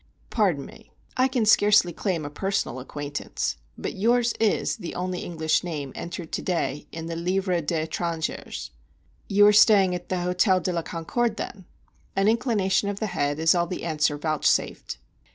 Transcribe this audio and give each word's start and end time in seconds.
"Pardon 0.31 0.65
me, 0.65 0.91
I 1.15 1.27
can 1.27 1.45
scarcely 1.45 1.93
claim 1.93 2.25
a 2.25 2.31
personal 2.31 2.79
acquaintance. 2.79 3.57
But 3.77 3.93
yours 3.93 4.33
is 4.39 4.77
the 4.77 4.95
only 4.95 5.19
English 5.19 5.63
name 5.63 5.91
entered 5.93 6.31
to 6.31 6.41
day 6.41 6.87
in 6.91 7.05
the 7.05 7.15
Livre 7.15 7.61
des 7.61 7.85
Étrangers." 7.85 8.71
"You 9.29 9.45
are 9.45 9.53
staying 9.53 9.93
at 9.93 10.09
the 10.09 10.15
Hôtel 10.15 10.63
de 10.63 10.73
la 10.73 10.81
Concorde, 10.81 11.37
then?" 11.37 11.65
An 12.15 12.27
inclination 12.27 12.89
of 12.89 12.99
the 12.99 13.05
head 13.13 13.37
is 13.37 13.53
all 13.53 13.67
the 13.67 13.83
answer 13.85 14.17
vouchsafed. 14.17 14.97